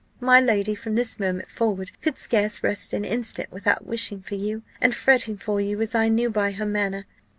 [0.19, 4.63] My lady from this moment forward could scarce rest an instant without wishing for you,
[4.81, 7.05] and fretting for you as I knew by her manner.